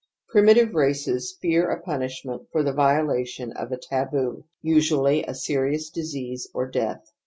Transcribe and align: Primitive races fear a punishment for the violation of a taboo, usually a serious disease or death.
Primitive 0.29 0.73
races 0.73 1.37
fear 1.39 1.69
a 1.69 1.79
punishment 1.79 2.47
for 2.51 2.63
the 2.63 2.73
violation 2.73 3.51
of 3.53 3.71
a 3.71 3.77
taboo, 3.77 4.45
usually 4.59 5.23
a 5.23 5.35
serious 5.35 5.91
disease 5.91 6.47
or 6.55 6.65
death. 6.65 7.13